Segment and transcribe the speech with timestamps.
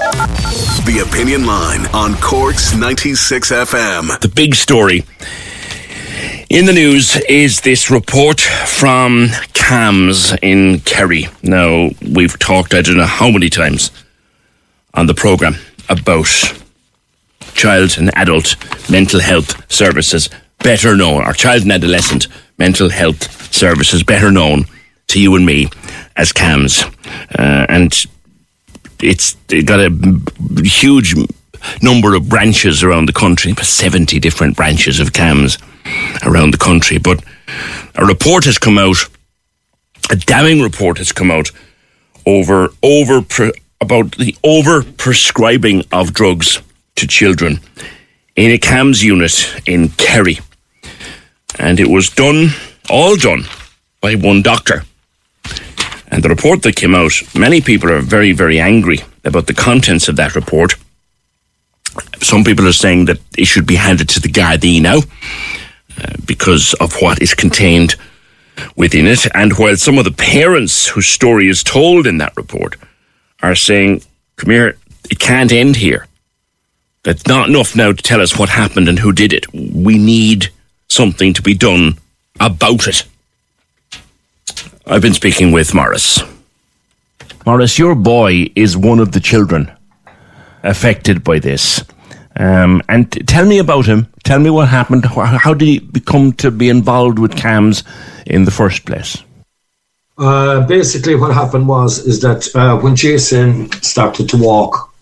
[0.00, 4.18] The Opinion Line on Cork's 96 FM.
[4.20, 5.04] The big story
[6.48, 11.26] in the news is this report from CAMHS in Kerry.
[11.42, 13.90] Now, we've talked, I don't know how many times
[14.94, 15.56] on the programme
[15.90, 16.28] about
[17.52, 18.56] child and adult
[18.90, 20.30] mental health services,
[20.60, 24.64] better known, or child and adolescent mental health services, better known
[25.08, 25.68] to you and me
[26.16, 26.86] as CAMHS.
[27.38, 27.92] Uh, and
[29.02, 29.90] it's it got a
[30.62, 31.14] huge
[31.82, 35.58] number of branches around the country, 70 different branches of CAMHS
[36.26, 36.98] around the country.
[36.98, 37.22] But
[37.94, 39.08] a report has come out,
[40.10, 41.50] a damning report has come out
[42.26, 43.24] over over
[43.80, 46.60] about the over prescribing of drugs
[46.96, 47.60] to children
[48.36, 50.38] in a CAMHS unit in Kerry.
[51.58, 52.50] And it was done,
[52.88, 53.44] all done,
[54.00, 54.84] by one doctor.
[56.10, 60.08] And the report that came out, many people are very, very angry about the contents
[60.08, 60.74] of that report.
[62.20, 66.74] Some people are saying that it should be handed to the Gardaí now uh, because
[66.74, 67.94] of what is contained
[68.76, 69.26] within it.
[69.34, 72.76] And while some of the parents whose story is told in that report
[73.42, 74.02] are saying,
[74.36, 74.76] come here,
[75.10, 76.06] it can't end here.
[77.02, 79.46] That's not enough now to tell us what happened and who did it.
[79.54, 80.50] We need
[80.88, 81.98] something to be done
[82.38, 83.04] about it.
[84.90, 86.20] I've been speaking with Morris.
[87.46, 89.70] Morris, your boy is one of the children
[90.64, 91.84] affected by this.
[92.34, 94.08] Um, and t- tell me about him.
[94.24, 95.04] Tell me what happened.
[95.04, 97.84] How did he become to be involved with CAMHS
[98.26, 99.22] in the first place?
[100.18, 104.92] Uh, basically, what happened was is that uh, when Jason started to walk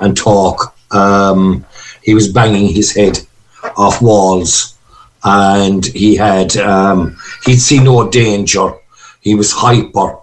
[0.00, 1.66] and talk, um,
[2.02, 3.18] he was banging his head
[3.76, 4.74] off walls,
[5.22, 8.72] and he had um, he'd seen no danger.
[9.24, 10.18] He was hyper,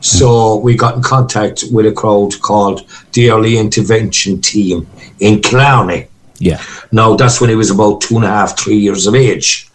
[0.00, 4.88] so we got in contact with a crowd called the Early Intervention Team
[5.20, 6.08] in Killarney.
[6.38, 6.60] Yeah.
[6.90, 9.70] Now that's when he was about two and a half, three years of age.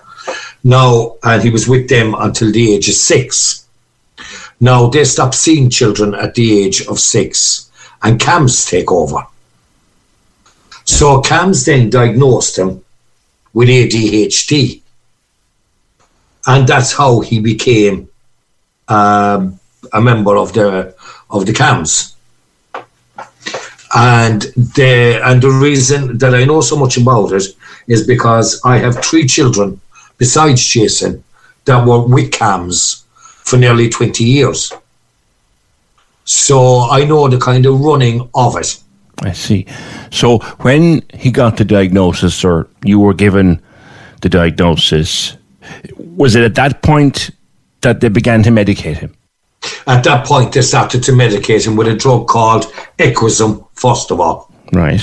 [0.66, 3.66] Now, and he was with them until the age of six.
[4.60, 7.72] Now they stopped seeing children at the age of six,
[8.04, 9.26] and CAMHS take over.
[10.84, 12.84] So CAMHS then diagnosed him
[13.54, 14.82] with ADHD,
[16.48, 18.06] and that's how he became
[18.88, 19.59] um,
[19.94, 20.96] a member of the
[21.30, 22.14] of the CAMHS.
[23.96, 27.44] And the and the reason that I know so much about it
[27.88, 29.80] is because I have three children
[30.18, 31.24] besides Jason
[31.66, 34.74] that were with CAMHS for nearly 20 years.
[36.25, 38.78] So I know the kind of running of it.
[39.24, 39.66] I see.
[40.12, 43.62] So when he got the diagnosis, or you were given
[44.22, 45.38] the diagnosis,
[45.96, 47.30] was it at that point
[47.82, 49.14] that they began to medicate him?
[49.86, 52.66] At that point, they started to medicate him with a drug called
[52.98, 54.52] Equasym, first of all.
[54.74, 55.02] Right.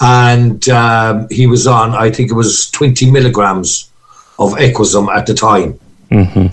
[0.00, 3.90] And um, he was on, I think it was 20 milligrams
[4.38, 5.78] of Equasym at the time.
[6.10, 6.46] Mm-hmm.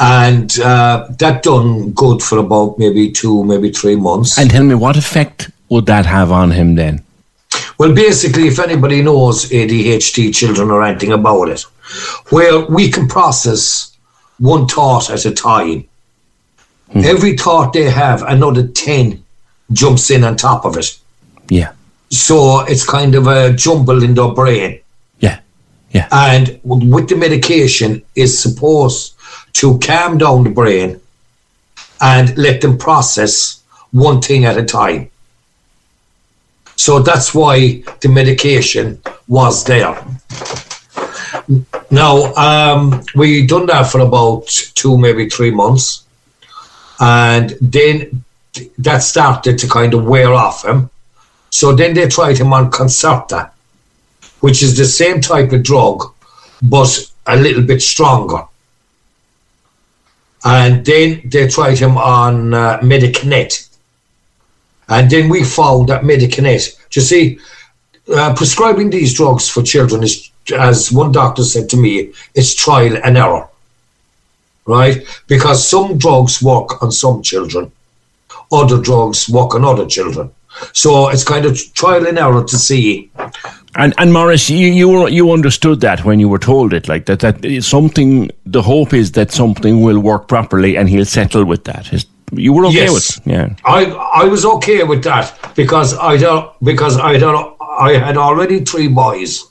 [0.00, 4.38] And uh, that done good for about maybe two, maybe three months.
[4.38, 7.02] And tell me, what effect would that have on him then?
[7.78, 11.62] Well, basically, if anybody knows ADHD children or anything about it,
[12.30, 13.93] where we can process
[14.38, 15.88] one thought at a time,
[16.90, 17.04] mm.
[17.04, 19.22] every thought they have, another 10
[19.72, 20.98] jumps in on top of it.
[21.48, 21.72] Yeah.
[22.10, 24.80] So it's kind of a jumble in their brain.
[25.18, 25.40] Yeah.
[25.90, 26.08] Yeah.
[26.10, 29.14] And with the medication, is supposed
[29.54, 31.00] to calm down the brain
[32.00, 35.10] and let them process one thing at a time.
[36.76, 39.96] So that's why the medication was there.
[41.90, 46.04] Now, um, we done that for about two, maybe three months.
[47.00, 48.24] And then
[48.78, 50.90] that started to kind of wear off him.
[51.50, 53.50] So then they tried him on Concerta,
[54.40, 56.12] which is the same type of drug,
[56.62, 58.42] but a little bit stronger.
[60.44, 62.80] And then they tried him on uh.
[64.88, 67.38] And then we found that Medikinet, you see,
[68.14, 72.96] uh, prescribing these drugs for children is, as one doctor said to me, it's trial
[73.02, 73.48] and error,
[74.66, 75.06] right?
[75.26, 77.70] Because some drugs work on some children,
[78.52, 80.30] other drugs work on other children.
[80.72, 83.10] So it's kind of trial and error to see.
[83.76, 87.06] And and Morris, you you were, you understood that when you were told it, like
[87.06, 88.30] that that is something.
[88.46, 91.92] The hope is that something will work properly, and he'll settle with that.
[91.92, 92.92] Is, you were okay Yes.
[92.92, 93.48] with, yeah.
[93.64, 93.86] I
[94.22, 98.86] I was okay with that because I don't because I don't I had already three
[98.86, 99.44] boys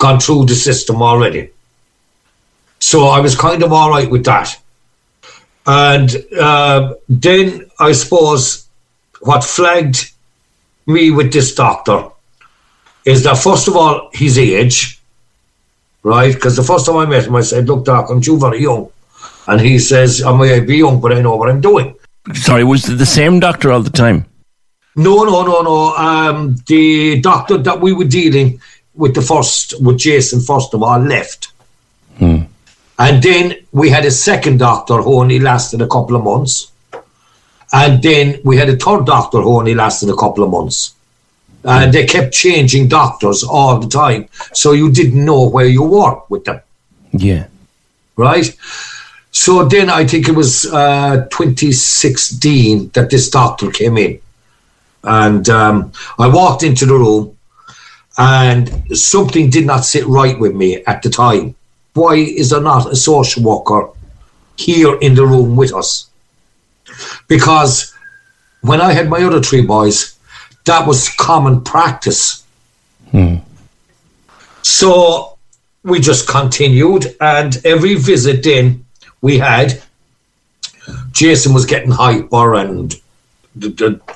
[0.00, 1.50] gone through the system already,
[2.80, 4.58] so I was kind of all right with that.
[5.66, 8.66] And uh, then I suppose
[9.20, 10.10] what flagged
[10.86, 12.08] me with this doctor
[13.04, 15.00] is that first of all his age,
[16.02, 16.34] right?
[16.34, 18.90] Because the first time I met him, I said, "Look, doc, I'm too very young,"
[19.46, 21.94] and he says, "I may be young, but I know what I'm doing."
[22.34, 24.26] Sorry, was it the same doctor all the time?
[24.96, 25.94] No, no, no, no.
[25.96, 28.60] Um, the doctor that we were dealing
[28.94, 31.52] with the first, with Jason, first of all, left.
[32.98, 36.70] And then we had a second doctor who only lasted a couple of months.
[37.72, 40.94] And then we had a third doctor who only lasted a couple of months.
[41.64, 44.28] And they kept changing doctors all the time.
[44.52, 46.60] So you didn't know where you were with them
[47.12, 47.46] Yeah.
[48.16, 48.54] right?
[49.32, 54.20] So then I think it was uh, 2016 that this doctor came in.
[55.04, 57.36] And um, I walked into the room
[58.20, 61.54] and something did not sit right with me at the time.
[61.94, 63.88] Why is there not a social worker
[64.56, 66.10] here in the room with us?
[67.28, 67.94] Because
[68.60, 70.18] when I had my other three boys,
[70.66, 72.44] that was common practice.
[73.10, 73.36] Hmm.
[74.60, 75.38] So
[75.82, 78.84] we just continued, and every visit then
[79.22, 79.82] we had,
[81.12, 82.94] Jason was getting hyper and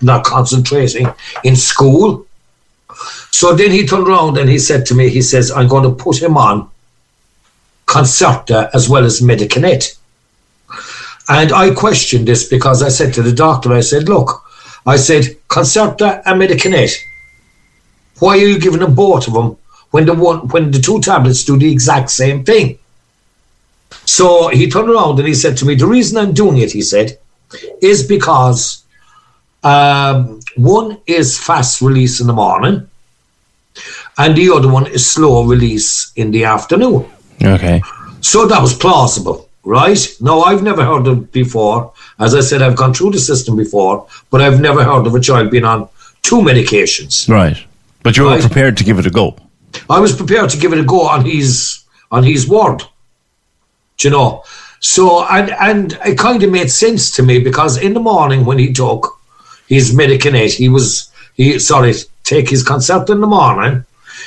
[0.02, 1.08] not concentrating
[1.42, 2.26] in school.
[3.34, 6.04] So then he turned around and he said to me, he says, I'm going to
[6.04, 6.70] put him on
[7.84, 9.98] Concerta as well as Medikinet.
[11.28, 14.44] And I questioned this because I said to the doctor, I said, look,
[14.86, 16.94] I said, Concerta and Medikinet,
[18.20, 19.56] why are you giving them both of them
[19.90, 22.78] when the one when the two tablets do the exact same thing?
[24.04, 26.82] So he turned around and he said to me, The reason I'm doing it, he
[26.82, 27.18] said,
[27.82, 28.84] is because
[29.64, 32.88] um, one is fast release in the morning
[34.18, 37.08] and the other one is slow release in the afternoon.
[37.42, 37.82] Okay.
[38.20, 39.98] So that was plausible, right?
[40.20, 41.92] No, I've never heard of it before.
[42.18, 45.20] As I said, I've gone through the system before, but I've never heard of a
[45.20, 45.88] child being on
[46.22, 47.28] two medications.
[47.28, 47.58] Right.
[48.02, 48.40] But you were Right.
[48.40, 49.36] prepared to give it a go.
[49.90, 51.80] I was prepared to give it a go on his
[52.10, 52.78] on his word.
[53.98, 54.44] Do you know?
[54.80, 58.58] So and and it kind of made sense to me because in the morning when
[58.58, 59.18] he took
[59.66, 63.84] his Medikinet, he was he sorry, take his concert in the morning,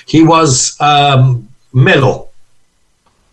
[0.08, 2.30] he was um mellow.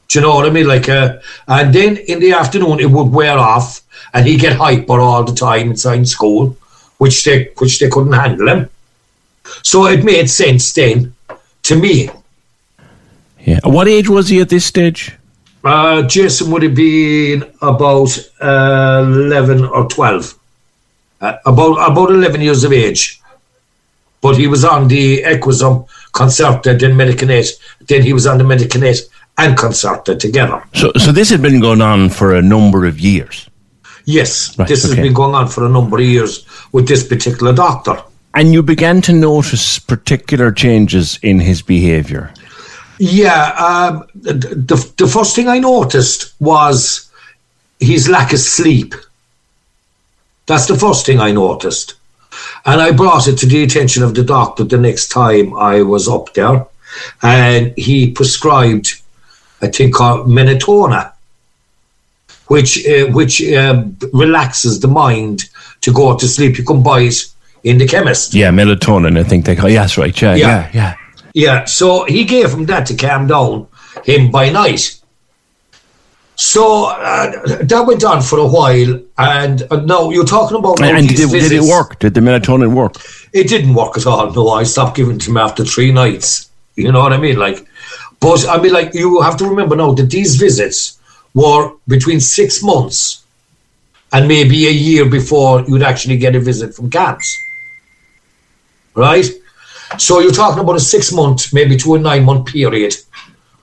[0.09, 0.67] Do you know what I mean?
[0.67, 1.19] Like uh,
[1.49, 3.81] and then in the afternoon it would wear off
[4.13, 6.57] and he'd get hyper all the time inside school,
[6.99, 8.69] which they which they couldn't handle him.
[9.63, 11.15] So it made sense then
[11.63, 12.11] to me.
[13.41, 13.61] Yeah.
[13.65, 15.13] What age was he at this stage?
[15.63, 20.39] Uh, Jason would have been about uh, 11 or 12.
[21.21, 23.21] Uh, about about 11 years of age.
[24.21, 27.49] But he was on the Equasym Concerta, then Medikinet.
[27.89, 29.01] Then he was on the Medikinet
[29.37, 30.63] and Concerta together.
[30.75, 33.49] So, so this had been going on for a number of years,
[34.07, 37.53] Yes, Right, this has been going on for a number of years with this particular
[37.55, 37.97] doctor.
[38.35, 42.33] and you began to notice particular changes in his behaviour.
[42.99, 47.11] Yeah, um, the, the, the first thing I noticed was
[47.81, 48.95] his lack of sleep.
[50.47, 51.95] That's the first thing I noticed.
[52.67, 56.09] And I brought it to the attention of the doctor the next time I was
[56.09, 56.67] up there.
[57.23, 59.01] And he prescribed,
[59.61, 61.13] I think, called Menatona,
[62.49, 65.45] which, uh, which um, relaxes the mind
[65.81, 66.59] to go to sleep.
[66.59, 67.17] You can buy it
[67.65, 68.35] in the chemist.
[68.35, 69.19] Yeah, melatonin.
[69.19, 69.71] I think they call.
[69.71, 70.21] Yeah, that's right.
[70.21, 70.47] Yeah, Yeah.
[70.47, 70.95] yeah, yeah.
[71.37, 73.67] Yeah, so he gave him that to calm down
[74.05, 75.01] him by night.
[76.37, 80.99] So uh, that went on for a while, and uh, now you're talking about And,
[80.99, 81.99] and did, it, did it work?
[82.01, 82.97] Did the melatonin work?
[83.33, 84.33] It didn't work at all.
[84.33, 86.51] No, I stopped giving it to him after three nights.
[86.75, 87.39] You know what I mean?
[87.39, 87.65] Like,
[88.19, 90.99] but I mean, like you have to remember now that these visits
[91.35, 93.25] were between six months
[94.13, 97.27] and maybe a year before you'd actually get a visit from CAMHS.
[98.95, 99.29] Right?
[99.99, 102.95] So you're talking about a six month, maybe to a nine month period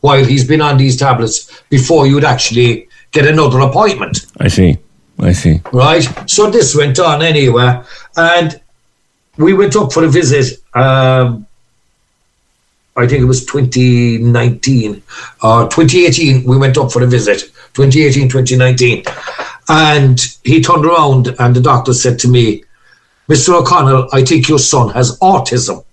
[0.02, 4.78] while he's been on these tablets before you'd actually get another appointment I see.
[5.20, 5.62] I see.
[5.72, 6.04] right?
[6.28, 7.82] So this went on anyway,
[8.18, 8.60] and
[9.38, 10.58] we went up for a visit.
[10.74, 11.46] Um,
[12.98, 15.04] I think it was 2019
[15.44, 16.44] or 2018.
[16.44, 17.52] We went up for a visit.
[17.74, 19.04] 2018, 2019,
[19.70, 22.64] and he turned around and the doctor said to me,
[23.30, 23.54] Mr.
[23.54, 25.86] O'Connell, I think your son has autism.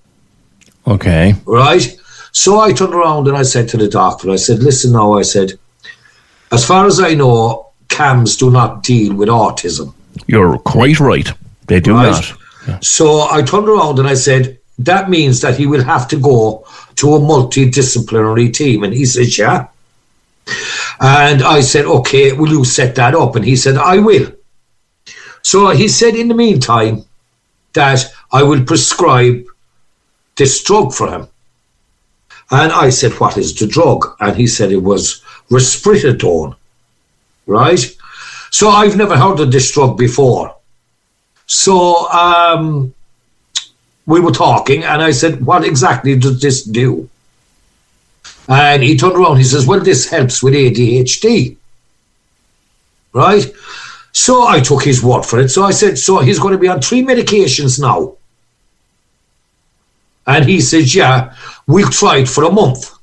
[0.88, 1.35] Okay.
[1.45, 1.97] Right?
[2.38, 5.23] So I turned around and I said to the doctor, I said, listen now, I
[5.23, 5.54] said,
[6.52, 9.92] as far as I know, CAMHS do not deal with autism.
[10.28, 11.28] You're quite right.
[11.66, 12.12] They do Right.
[12.68, 12.85] not.
[12.85, 16.64] So I turned around and I said, that means that he will have to go
[17.00, 18.85] to a multidisciplinary team.
[18.85, 19.66] And he said, yeah.
[21.00, 23.35] And I said, okay, will you set that up?
[23.35, 24.30] And he said, I will.
[25.42, 27.04] So he said, in the meantime,
[27.73, 29.45] that I will prescribe
[30.37, 31.26] this drug for him.
[32.50, 34.17] And I said, what is the drug?
[34.21, 36.57] And he said it was risperidone,
[37.47, 37.97] right?
[38.50, 40.55] So I've never heard of this drug before.
[41.47, 42.95] So um,
[44.07, 47.09] we were talking, and I said, What exactly does this do?
[48.49, 51.57] And he turned around, he says, Well, this helps with ADHD.
[53.12, 53.50] Right?
[54.12, 55.49] So I took his word for it.
[55.49, 58.18] So I said, So he's going to be on three medications now.
[60.28, 61.35] And he says, Yeah,
[61.66, 62.94] we'll try it for a month.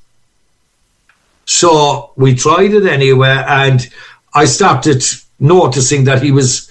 [1.44, 3.86] So we tried it anyway, and
[4.32, 5.02] I started
[5.38, 6.70] noticing that he was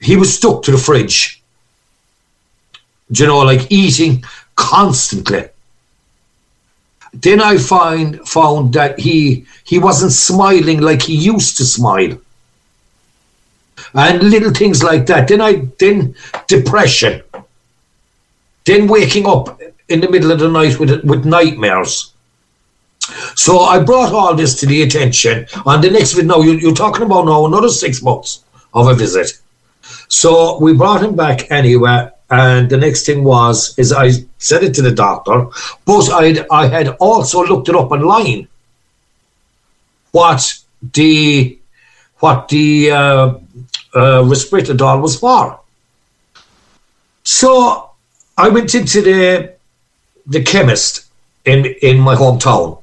[0.00, 1.40] he was stuck to the fridge.
[3.10, 4.24] You know, like eating
[4.56, 5.48] constantly.
[7.14, 12.18] Then I find found that he he wasn't smiling like he used to smile.
[13.94, 15.28] And little things like that.
[15.28, 16.16] Then I then
[16.48, 17.22] depression.
[18.64, 19.61] Then waking up
[19.92, 22.12] in the middle of the night with with nightmares.
[23.34, 25.46] So I brought all this to the attention.
[25.66, 28.44] And the next visit, you, you're talking about now another six months
[28.74, 29.32] of a visit.
[30.08, 34.74] So we brought him back anyway, and the next thing was is I said it
[34.74, 35.46] to the doctor,
[35.84, 38.48] but I I had also looked it up online.
[40.12, 40.42] What
[40.94, 41.58] the
[42.20, 43.26] what the uh,
[43.94, 45.58] uh, risperidone was for.
[47.24, 47.90] So
[48.36, 49.54] I went into the
[50.26, 51.06] the chemist
[51.44, 52.82] in in my hometown,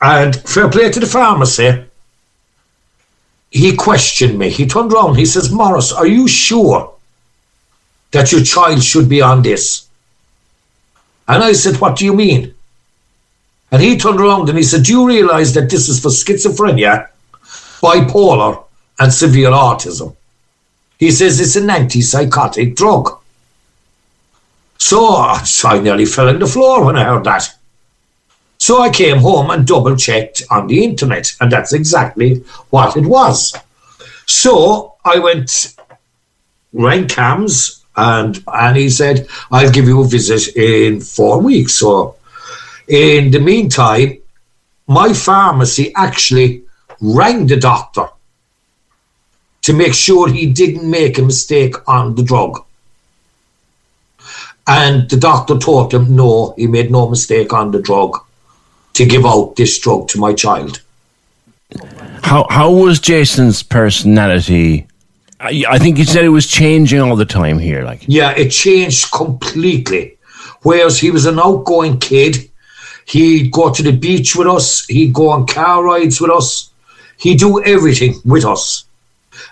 [0.00, 1.84] and fair play to the pharmacy
[3.52, 4.48] he questioned me.
[4.48, 5.16] He turned around.
[5.16, 6.90] He says, Morris, are you sure
[8.10, 9.86] that your child should be on this?
[11.28, 12.54] And I said, What do you mean?
[13.70, 17.08] And he turned around and he said, Do you realize that this is for schizophrenia,
[17.82, 18.64] bipolar,
[18.98, 20.16] and severe autism?
[20.98, 23.18] He says it's an antipsychotic drug.
[24.82, 27.48] So I nearly fell on the floor when I heard that.
[28.58, 33.06] So I came home and double checked on the internet, and that's exactly what it
[33.06, 33.54] was.
[34.26, 35.76] So I went,
[36.72, 41.74] rang CAMHS, and and he said, I'll give you a visit in four weeks.
[41.74, 42.16] So
[42.88, 44.18] in the meantime,
[44.88, 46.64] my pharmacy actually
[47.00, 48.08] rang the doctor
[49.62, 52.64] to make sure he didn't make a mistake on the drug.
[54.66, 58.18] And the doctor told him, no, he made no mistake on the drug
[58.94, 60.80] to give out this drug to my child.
[62.22, 64.86] How how was Jason's personality?
[65.40, 67.82] I, I think you said it was changing all the time here.
[67.82, 70.16] Like Yeah, it changed completely.
[70.62, 72.48] Whereas he was an outgoing kid,
[73.06, 76.70] he'd go to the beach with us, he'd go on car rides with us,
[77.18, 78.84] he'd do everything with us.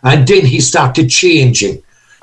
[0.03, 1.83] And then he started changing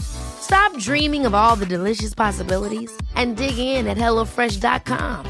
[0.00, 5.26] Stop dreaming of all the delicious possibilities and dig in at HelloFresh.com.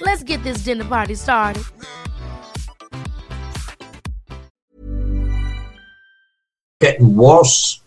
[0.00, 1.64] Let's get this dinner party started.
[6.82, 7.80] getting worse.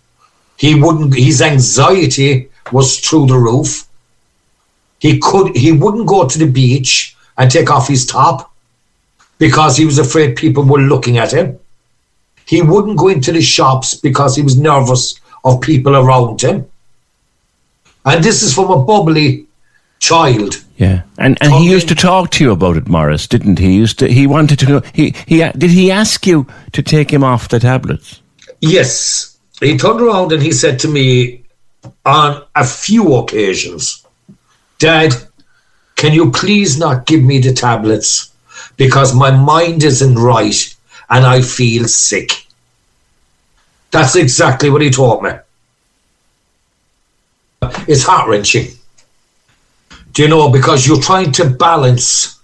[0.57, 1.13] He wouldn't.
[1.13, 3.85] His anxiety was through the roof.
[4.99, 5.55] He could.
[5.55, 8.51] He wouldn't go to the beach and take off his top
[9.37, 11.59] because he was afraid people were looking at him.
[12.47, 16.69] He wouldn't go into the shops because he was nervous of people around him.
[18.03, 19.47] And this is from a bubbly
[19.99, 20.55] child.
[20.77, 23.67] yeah, and and he used to talk to you about it, Morris, didn't he?
[23.67, 24.07] he used to.
[24.07, 24.81] He wanted to know.
[24.93, 28.21] He he did he ask you to take him off the tablets?
[28.59, 31.43] Yes, he turned around and he said to me
[32.05, 34.05] on a few occasions,
[34.79, 35.13] Dad,
[35.95, 38.31] can you please not give me the tablets
[38.77, 40.75] because my mind isn't right
[41.09, 42.44] and I feel sick.
[43.95, 45.31] That's exactly what he taught me.
[47.87, 48.67] It's heart wrenching
[50.11, 50.49] Do you know?
[50.49, 52.37] Because you're trying to balance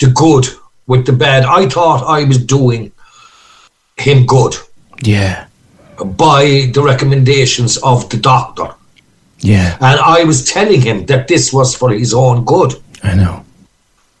[0.00, 0.46] the good
[0.86, 1.44] with the bad.
[1.44, 2.92] I thought I was doing
[3.98, 4.54] him good
[5.02, 5.44] Yeah.
[6.26, 8.68] by the recommendations of the doctor.
[9.40, 9.76] Yeah.
[9.80, 12.72] And I was telling him that this was for his own good.
[13.02, 13.44] I know.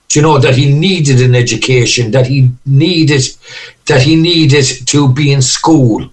[0.08, 3.22] Do you know that he needed an education, that he needed
[3.86, 6.10] that he needed to be in school.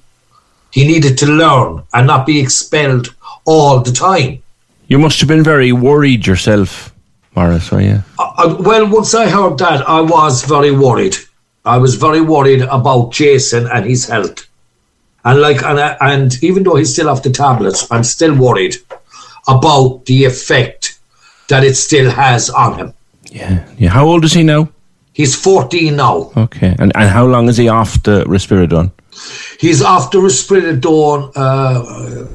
[0.75, 3.15] He needed to learn and not be expelled
[3.45, 4.41] all the time.
[4.89, 6.93] You must have been very worried yourself,
[7.35, 8.03] Morris, were you?
[8.19, 11.15] I, I- well, once I heard that, I was very worried.
[11.63, 14.45] I was very worried about Jason and his health.
[15.23, 18.75] And like, and, I- and even though he's still off the tablets, I'm still worried
[19.47, 20.99] about the effect
[21.47, 22.93] that it still has on him.
[23.31, 23.63] Yeah.
[23.77, 23.91] Yeah.
[23.91, 24.67] How old is he now?
[25.13, 26.31] He's 14 now.
[26.35, 26.75] Okay.
[26.79, 28.91] And and how long is he off the risperidone?
[29.59, 32.27] He's off the Risperidone uh,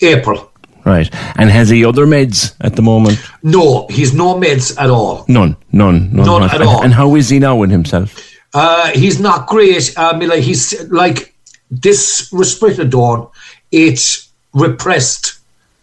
[0.00, 0.50] April.
[0.84, 1.08] Right.
[1.36, 3.18] And has he other meds at the moment?
[3.42, 5.24] No, he's no meds at all.
[5.28, 5.56] None.
[5.70, 6.12] None.
[6.12, 6.82] None, None at And- all.
[6.82, 8.16] And how is he now in himself?
[8.54, 9.94] Uh, he's not great.
[9.96, 11.34] I mean, like he's like
[11.70, 13.30] this Risperidone.
[13.70, 15.38] It's repressed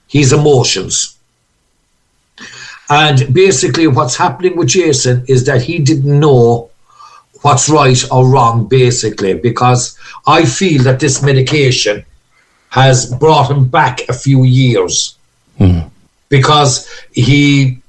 [0.07, 1.15] his emotions,
[2.89, 6.69] and basically, what's happening with Jason is that he didn't know
[7.41, 8.67] what's right or wrong.
[8.67, 12.05] Basically, because I feel that this medication
[12.69, 15.17] has brought him back a few years
[15.57, 15.79] hmm.
[16.29, 17.79] because he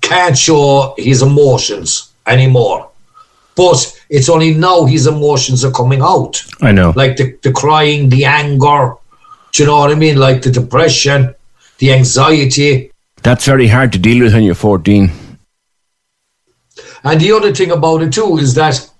[0.00, 2.90] can't show his emotions anymore.
[3.54, 6.44] But it's only now his emotions are coming out.
[6.60, 6.92] I know.
[6.94, 8.94] Like the, the crying, the anger,
[9.52, 10.18] do you know what I mean?
[10.18, 11.34] Like the depression,
[11.78, 12.90] the anxiety.
[13.22, 15.10] That's very hard to deal with when you're 14.
[17.04, 18.90] And the other thing about it too is that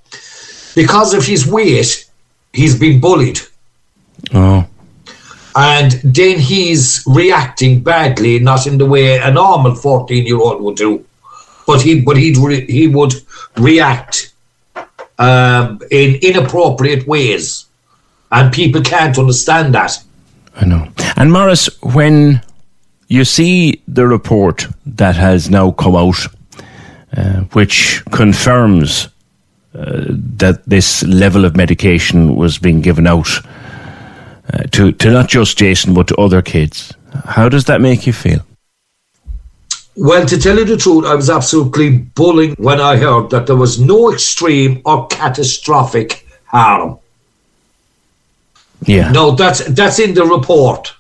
[0.75, 2.06] because of his weight,
[2.57, 3.39] he's been bullied.
[4.35, 4.67] Oh.
[5.55, 10.77] And then he's reacting badly, not in the way a normal 14 year old would
[10.77, 11.05] do.
[11.67, 13.15] But he, but he'd re, he would
[13.57, 14.33] react
[15.19, 17.67] um, in inappropriate ways,
[18.31, 19.99] and people can't understand that.
[20.55, 20.89] I know.
[21.17, 22.43] And Morris, when
[23.09, 26.27] you see the report that has now come out,
[27.17, 29.09] uh, which confirms
[29.77, 33.29] that this level of medication was being given out
[34.53, 36.93] uh, to, to not just Jason but to other kids,
[37.25, 38.41] how does that make you feel?
[39.97, 43.57] Well, to tell you the truth, I was absolutely bullying when I heard that there
[43.57, 46.99] was no extreme or catastrophic harm.
[48.85, 49.11] Yeah.
[49.11, 50.93] No, that's that's in the report.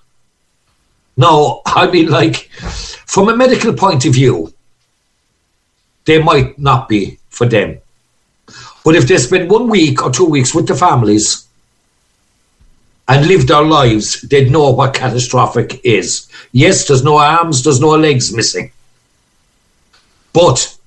[1.18, 2.50] No, I mean, like,
[3.06, 4.52] from a medical point of view,
[6.04, 7.78] they might not be for them.
[8.86, 11.48] But if they spend one week or two weeks with the families
[13.08, 16.28] and live their lives, they'd know what catastrophic is.
[16.52, 18.70] Yes, there's no arms, there's no legs missing.
[20.32, 20.78] But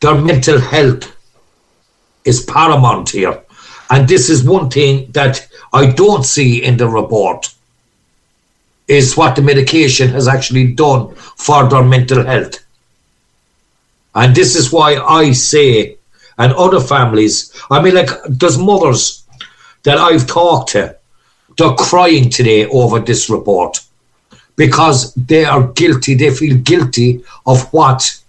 [0.00, 1.14] their mental health
[2.24, 3.38] is paramount here.
[3.90, 7.52] And this is one thing that I don't see in the report
[8.88, 12.64] is what the medication has actually done for their mental health.
[14.14, 15.95] And this is why I say,
[16.38, 19.24] and other families, I mean, like, there's mothers
[19.84, 20.96] that I've talked to,
[21.56, 23.80] they're crying today over this report
[24.56, 28.20] because they are guilty, they feel guilty of what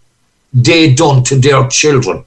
[0.53, 2.23] they done to their children.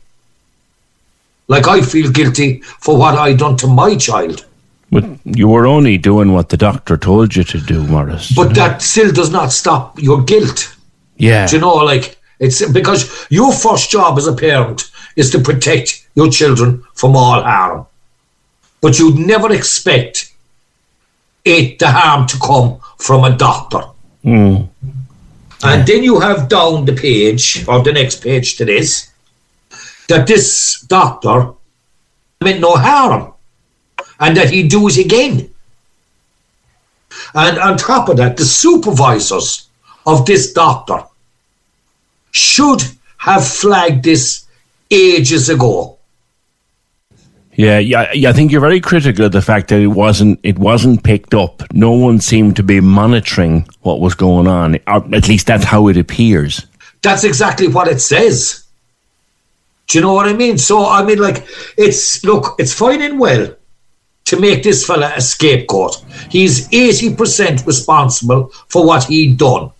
[1.48, 4.46] Like I feel guilty for what I done to my child.
[4.90, 8.32] But you were only doing what the doctor told you to do, Morris.
[8.32, 10.76] But that still does not stop your guilt.
[11.16, 11.46] yeah.
[11.46, 16.08] Do you know, like it's because your first job as a parent is to protect
[16.14, 17.86] your children from all harm.
[18.80, 20.32] But you'd never expect
[21.44, 23.82] it the harm to come from a doctor.
[24.24, 24.68] Mm.
[25.62, 29.10] And then you have down the page, or the next page to this,
[30.08, 31.52] that this doctor
[32.40, 33.32] meant no harm
[34.18, 35.50] and that he'd do it again.
[37.34, 39.68] And on top of that, the supervisors
[40.06, 41.04] of this doctor
[42.30, 42.82] should
[43.18, 44.46] have flagged this
[44.90, 45.96] ages ago.
[47.54, 50.58] Yeah, yeah, yeah, I think you're very critical of the fact that it wasn't it
[50.58, 51.62] wasn't picked up.
[51.74, 54.76] No one seemed to be monitoring what was going on.
[54.86, 56.64] Or at least that's how it appears.
[57.02, 58.64] That's exactly what it says.
[59.88, 60.56] Do you know what I mean?
[60.56, 63.54] So I mean, like, it's look, it's fine and well
[64.26, 66.02] to make this fella a scapegoat.
[66.30, 69.70] He's eighty percent responsible for what he done,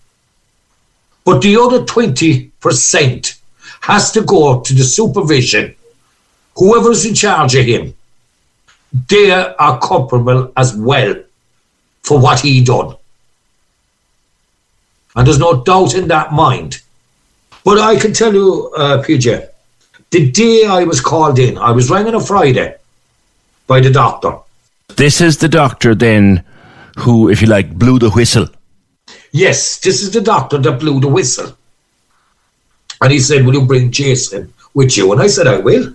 [1.25, 3.40] but the other twenty percent
[3.81, 5.75] has to go to the supervision.
[6.57, 7.95] Whoever's in charge of him,
[9.09, 11.15] they are culpable as well
[12.03, 12.97] for what he done.
[15.17, 16.81] And there's no doubt in that mind.
[17.65, 19.49] But I can tell you, uh, PJ,
[20.11, 22.77] the day I was called in, I was rang on a Friday
[23.67, 24.39] by the doctor.
[24.97, 26.45] This is the doctor then
[26.99, 28.49] who, if you like, blew the whistle.
[29.33, 31.57] Yes, this is the doctor that blew the whistle.
[33.01, 35.13] And he said, Will you bring Jason with you?
[35.13, 35.95] And I said, I will.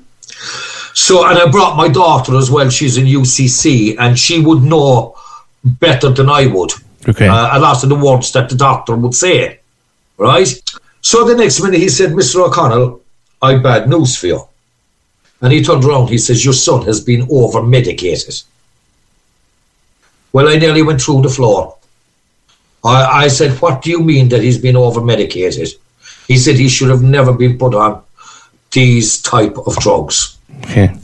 [0.93, 2.69] So, and I brought my daughter as well.
[2.69, 5.15] She's in UCC, and she would know
[5.63, 6.71] better than I would.
[7.07, 7.27] Okay.
[7.27, 9.59] Uh, a lot of the words that the doctor would say,
[10.17, 10.47] right?
[11.01, 12.47] So the next minute he said, Mr.
[12.47, 13.01] O'Connell,
[13.41, 14.47] I've bad news for you.
[15.41, 18.41] And he turned around, he says, Your son has been over medicated.
[20.31, 21.77] Well, I nearly went through the floor.
[22.83, 25.69] I, I said, What do you mean that he's been over medicated?
[26.27, 28.01] He said he should have never been put on
[28.71, 30.37] these type of drugs.
[30.63, 30.95] Okay.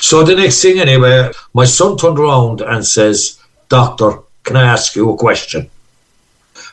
[0.00, 3.38] So the next thing, anyway, my son turned around and says,
[3.68, 5.70] Doctor, can I ask you a question?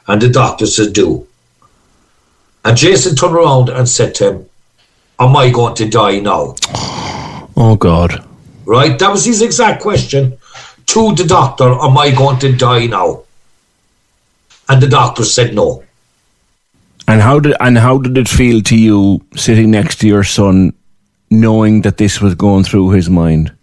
[0.07, 1.27] And the doctor said, Do.
[2.63, 4.49] And Jason turned around and said to him,
[5.19, 6.55] Am I going to die now?
[7.59, 8.23] Oh, God.
[8.65, 8.99] Right?
[8.99, 10.37] That was his exact question
[10.85, 13.23] to the doctor, Am I going to die now?
[14.69, 15.83] And the doctor said no.
[17.07, 20.73] And how did and how did it feel to you sitting next to your son,
[21.29, 23.53] knowing that this was going through his mind?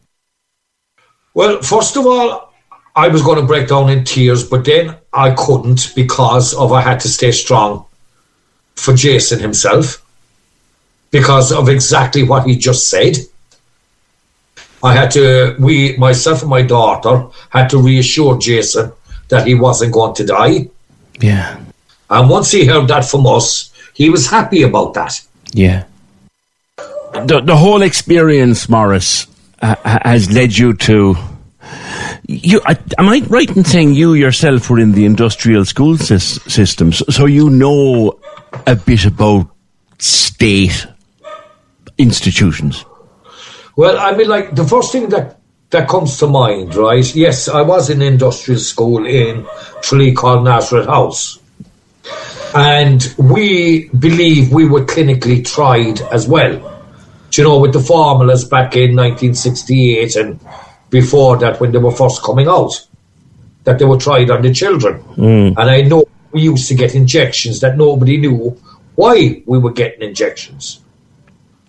[1.35, 2.53] Well, first of all,
[2.97, 6.81] I was going to break down in tears, but then I couldn't because of I
[6.81, 7.85] had to stay strong
[8.77, 10.01] for Jason himself
[11.11, 13.17] because of exactly what he just said.
[14.83, 18.93] I had to, we, myself and my daughter, had to reassure Jason
[19.29, 20.69] that he wasn't going to die.
[21.21, 21.59] Yeah.
[22.11, 25.21] And once he heard that from us, he was happy about that.
[25.53, 25.85] Yeah.
[26.77, 29.27] The the whole experience, Morris,
[29.62, 31.14] uh, has led you to.
[32.27, 36.40] You, I, am I right in saying you yourself were in the industrial school sys,
[36.51, 38.19] system, so, so you know
[38.67, 39.47] a bit about
[39.99, 40.87] state
[41.99, 42.85] institutions?
[43.77, 45.38] Well, I mean, like the first thing that
[45.71, 47.14] that comes to mind, right?
[47.14, 49.47] Yes, I was in industrial school in
[49.83, 51.38] Tralee called Nazareth House,
[52.55, 56.59] and we believe we were clinically tried as well.
[57.31, 60.40] Do you know, with the formulas back in 1968 and
[60.90, 62.87] before that, when they were first coming out,
[63.64, 65.01] that they were tried on the children.
[65.01, 65.59] Hmm.
[65.59, 68.57] And I know we used to get injections that nobody knew
[68.95, 70.81] why we were getting injections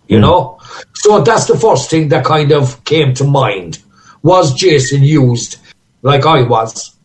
[0.08, 0.24] you hmm.
[0.24, 0.60] know.
[0.94, 3.80] So that's the first thing that kind of came to mind.
[4.24, 5.58] Was Jason used
[6.02, 6.96] like I was?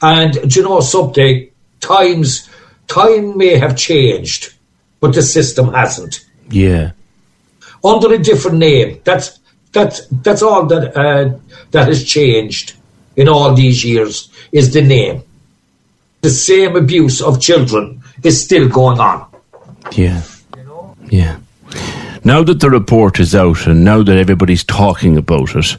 [0.00, 1.47] And do you know something?
[1.80, 2.48] Times
[2.86, 4.54] time may have changed,
[5.00, 6.24] but the system hasn't.
[6.50, 6.92] Yeah.
[7.84, 9.00] Under a different name.
[9.04, 9.38] That's
[9.72, 11.38] that's that's all that uh,
[11.70, 12.74] that has changed
[13.16, 15.22] in all these years is the name.
[16.22, 19.26] The same abuse of children is still going on.
[19.92, 20.22] Yeah.
[21.10, 21.38] Yeah.
[22.24, 25.76] Now that the report is out and now that everybody's talking about it,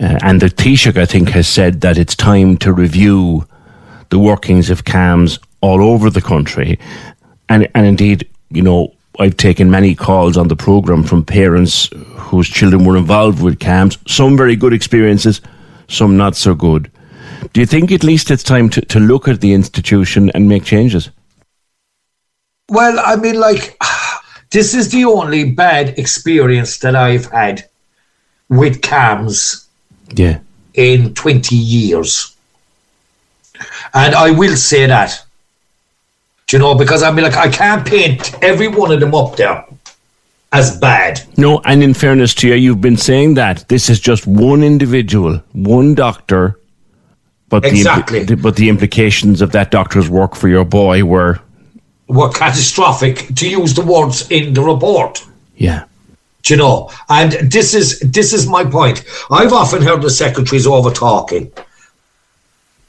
[0.00, 3.46] uh, and the Taoiseach, I think, has said that it's time to review
[4.14, 6.78] the workings of CAMHS all over the country.
[7.48, 11.88] And, and indeed, you know, I've taken many calls on the programme from parents
[12.30, 15.40] whose children were involved with CAMHS, some very good experiences,
[15.88, 16.92] some not so good.
[17.52, 20.62] Do you think at least it's time to, to look at the institution and make
[20.64, 21.10] changes?
[22.68, 23.76] Well, I mean, like,
[24.52, 27.64] this is the only bad experience that I've had
[28.48, 29.66] with CAMHS
[30.14, 30.38] Yeah.
[30.74, 32.33] in 20 years.
[33.94, 35.24] And I will say that.
[36.46, 39.36] Do you know, because I mean, like, I can't paint every one of them up
[39.36, 39.64] there
[40.52, 41.22] as bad.
[41.36, 45.42] No, and in fairness to you, you've been saying that this is just one individual,
[45.52, 46.58] one doctor,
[47.48, 48.26] but the Exactly.
[48.26, 51.40] impli- but the implications of that doctor's work for your boy were,
[52.08, 55.24] Were catastrophic, to use the words in the report.
[55.56, 55.84] yeah,
[56.42, 56.90] Do you know?
[57.08, 59.02] And this is this is my point.
[59.30, 61.50] I've often heard the secretaries over talking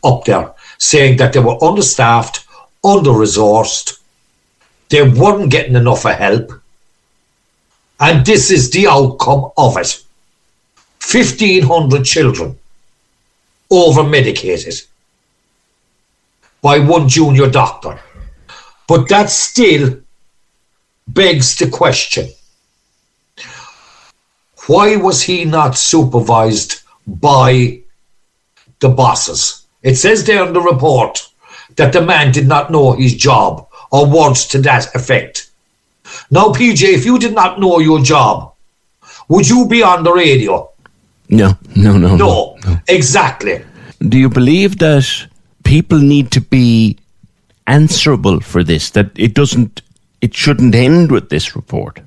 [0.04, 2.46] up there, saying that they were understaffed,
[2.84, 4.00] under resourced,
[4.90, 6.52] they weren't getting enough of help.
[8.00, 10.04] And this is the outcome of it.
[11.00, 12.58] Fifteen hundred children
[13.72, 14.76] over medicated
[16.62, 18.00] by one junior doctor.
[18.88, 20.02] But that still
[21.08, 22.28] begs the question
[24.68, 27.82] why was he not supervised by
[28.80, 29.65] the bosses?
[29.86, 31.30] It says there in the report
[31.76, 35.52] that the man did not know his job or words to that effect.
[36.32, 38.54] Now, PJ, if you did not know your job,
[39.30, 40.72] would you be on the radio?
[41.30, 43.64] no, no, no, No, exactly.
[44.00, 45.06] Do you believe that
[45.64, 46.98] people need to be
[47.68, 48.90] answerable for this?
[48.90, 49.84] That it doesn't,
[50.22, 52.00] it shouldn't end with this report.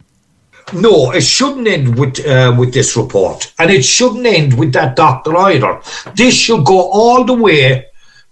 [0.72, 4.96] No, it shouldn't end with uh, with this report, and it shouldn't end with that
[4.96, 5.80] doctor either.
[6.14, 7.86] This should go all the way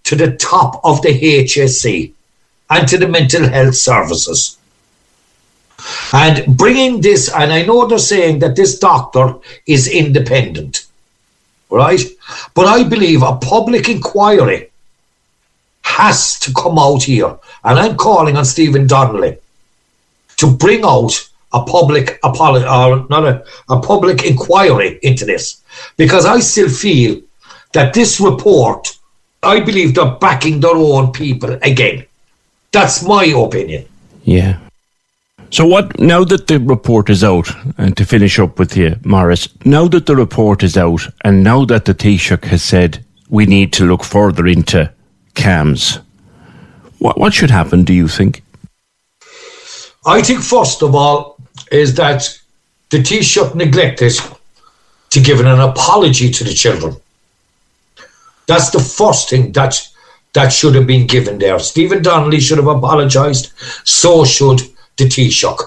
[0.04, 2.12] to the top of the HSE
[2.70, 4.58] and to the mental health services.
[6.12, 10.86] And bringing this, and I know they're saying that this doctor is independent,
[11.70, 12.02] right?
[12.54, 14.70] But I believe a public inquiry
[15.82, 19.38] has to come out here, and I'm calling on Stephen Donnelly
[20.36, 25.62] to bring out a public apology or uh, not a, a public inquiry into this
[25.96, 27.20] because I still feel
[27.72, 28.98] that this report,
[29.42, 32.04] I believe they're backing their own people again.
[32.72, 33.86] That's my opinion.
[34.24, 34.58] Yeah.
[35.50, 35.98] So what?
[36.00, 39.48] Now that the report is out, and to finish up with you, Morris.
[39.64, 43.72] Now that the report is out, and now that the Taoiseach has said we need
[43.74, 44.92] to look further into
[45.34, 46.00] CAMHS,
[46.98, 47.84] what what should happen?
[47.84, 48.42] Do you think?
[50.04, 51.35] I think first of all
[51.70, 52.38] is that
[52.90, 54.12] the Taoiseach neglected
[55.10, 56.96] to give an apology to the children.
[58.46, 59.88] That's the first thing that
[60.34, 61.58] that should have been given there.
[61.58, 63.52] Stephen Donnelly should have apologised.
[63.84, 64.60] So should
[64.98, 65.60] the Taoiseach.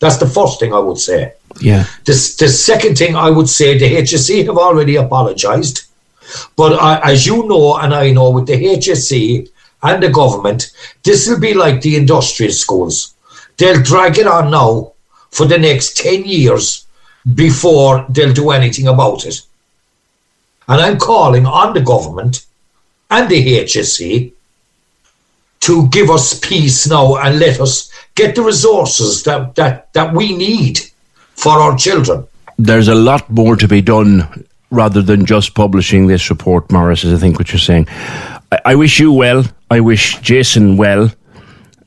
[0.00, 1.34] That's the first thing I would say.
[1.60, 1.84] Yeah.
[2.04, 5.86] The, the second thing I would say, the HSE have already apologised.
[6.56, 9.48] But I, as you know, and I know, with the HSE
[9.82, 10.70] and the government,
[11.04, 13.14] this will be like the industrial schools.
[13.56, 14.92] They'll drag it on now
[15.30, 16.86] for the next 10 years
[17.34, 19.40] before they'll do anything about it.
[20.66, 22.44] And I'm calling on the government
[23.10, 24.32] and the HSE
[25.60, 30.36] to give us peace now and let us get the resources that, that, that we
[30.36, 30.80] need
[31.34, 32.26] for our children.
[32.58, 37.14] There's a lot more to be done rather than just publishing this report, Morris, is
[37.14, 37.86] I think what you're saying.
[38.52, 39.44] I, I wish you well.
[39.70, 41.10] I wish Jason well.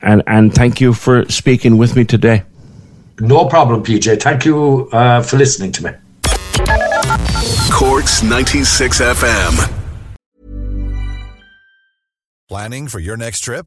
[0.00, 2.42] And, and thank you for speaking with me today.
[3.20, 4.20] No problem, PJ.
[4.22, 5.90] Thank you uh, for listening to me.
[7.70, 9.78] Corks 96 FM.
[12.48, 13.66] Planning for your next trip?